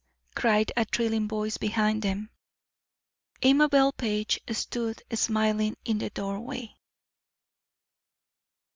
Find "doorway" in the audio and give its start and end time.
6.09-6.75